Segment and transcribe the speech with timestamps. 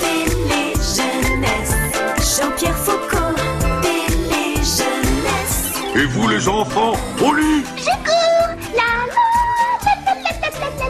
[0.00, 1.74] Télé-jeunesse,
[2.38, 3.34] Jean-Pierre Foucault.
[3.82, 5.72] Télé-jeunesse.
[5.94, 7.64] Et vous les enfants, au lit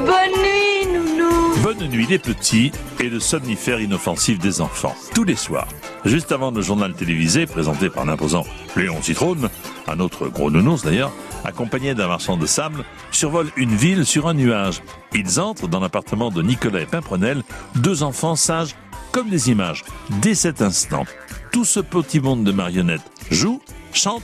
[0.00, 1.56] Bonne nuit, nounou.
[1.62, 2.70] Bonne nuit les petits
[3.00, 4.94] et le somnifère inoffensif des enfants.
[5.14, 5.68] Tous les soirs,
[6.04, 8.44] juste avant le journal télévisé présenté par l'imposant
[8.76, 9.48] Léon Citrone,
[9.88, 11.12] un autre gros nounours d'ailleurs,
[11.44, 14.82] accompagné d'un marchand de sable, survole une ville sur un nuage.
[15.14, 17.42] Ils entrent dans l'appartement de Nicolas et Pimprenel,
[17.76, 18.74] deux enfants sages
[19.12, 19.84] comme des images.
[20.20, 21.04] Dès cet instant,
[21.52, 23.60] tout ce petit monde de marionnettes joue,
[23.92, 24.22] chante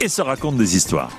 [0.00, 1.10] et se raconte des histoires.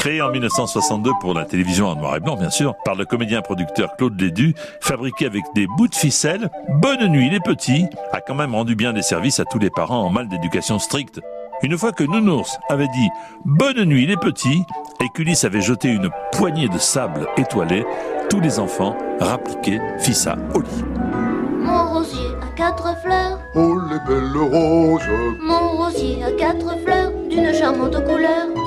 [0.00, 3.96] Créé en 1962 pour la télévision en noir et blanc, bien sûr, par le comédien-producteur
[3.96, 8.54] Claude Lédu, fabriqué avec des bouts de ficelle, Bonne nuit les petits, a quand même
[8.54, 11.20] rendu bien des services à tous les parents en mal d'éducation stricte.
[11.62, 13.08] Une fois que Nounours avait dit
[13.44, 14.64] Bonne nuit les petits,
[15.02, 17.84] et qu'Ulysse avait jeté une poignée de sable étoilé,
[18.30, 20.84] tous les enfants rappliquaient Fissa au lit.
[21.58, 25.02] Mon rosier a quatre fleurs, Oh les belles roses
[25.42, 28.59] mon rosier a quatre fleurs d'une charmante couleur.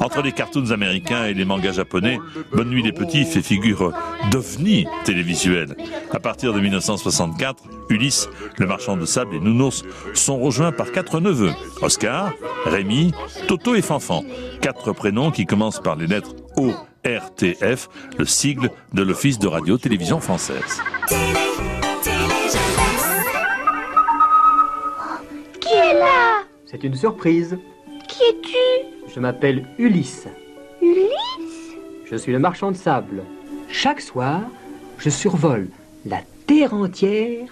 [0.00, 2.18] Entre les cartoons américains et les mangas japonais,
[2.52, 3.92] Bonne Nuit les Petits fait figure
[4.30, 5.76] d'ovni télévisuel.
[6.12, 11.20] À partir de 1964, Ulysse, le marchand de sable et Nounours sont rejoints par quatre
[11.20, 11.52] neveux.
[11.82, 12.32] Oscar,
[12.64, 13.12] Rémi,
[13.48, 14.24] Toto et Fanfan.
[14.60, 16.72] Quatre prénoms qui commencent par les lettres O,
[17.04, 20.80] R, T, F, le sigle de l'Office de radio-télévision française.
[21.06, 21.20] Télé,
[22.02, 23.08] télé-jeunesse.
[25.60, 26.42] Qui est là?
[26.66, 27.58] C'est une surprise.
[28.18, 29.12] Qui es-tu?
[29.14, 30.26] Je m'appelle Ulysse.
[30.82, 31.76] Ulysse?
[32.10, 33.22] Je suis le marchand de sable.
[33.68, 34.40] Chaque soir,
[34.98, 35.68] je survole
[36.04, 37.46] la terre entière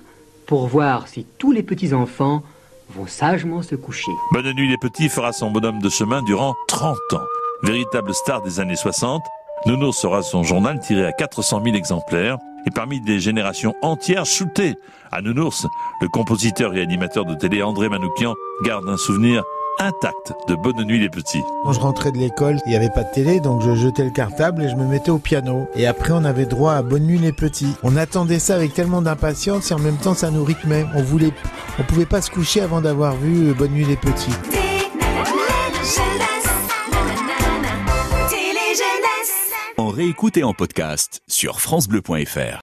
[0.46, 2.42] pour voir si tous les petits-enfants
[2.90, 4.10] vont sagement se coucher.
[4.32, 7.26] Bonne Nuit les Petits fera son bonhomme de chemin durant 30 ans.
[7.62, 9.22] Véritable star des années 60,
[9.66, 14.74] Nounours sera son journal tiré à 400 000 exemplaires et parmi des générations entières shootées.
[15.12, 15.64] À Nounours,
[16.00, 18.34] le compositeur et animateur de télé André Manoukian
[18.64, 19.44] garde un souvenir
[19.78, 21.42] intact de Bonne Nuit les Petits.
[21.64, 24.10] Quand je rentrais de l'école, il n'y avait pas de télé, donc je jetais le
[24.10, 25.68] cartable et je me mettais au piano.
[25.74, 27.74] Et après, on avait droit à Bonne nuit les petits.
[27.82, 30.86] On attendait ça avec tellement d'impatience et en même temps, ça nous rythmait.
[30.94, 31.32] On voulait,
[31.78, 34.32] on pouvait pas se coucher avant d'avoir vu euh, Bonne nuit les petits.
[39.78, 42.54] En réécoute et en podcast sur FranceBleu.fr.